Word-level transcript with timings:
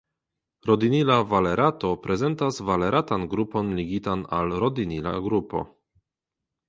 Rodinila 0.69 1.17
valerato 1.33 1.91
prezentas 2.07 2.57
valeratan 2.71 3.27
grupon 3.35 3.69
ligitan 3.81 4.25
al 4.39 4.57
rodinila 4.65 5.15
grupo. 5.29 5.63